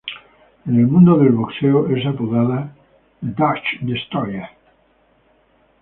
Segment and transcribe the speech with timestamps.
[0.65, 2.71] En el mundo del boxeo, es apodada
[3.19, 4.49] "The Dutch Destroyer".